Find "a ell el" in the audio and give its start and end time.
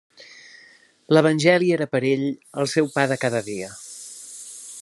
2.05-2.73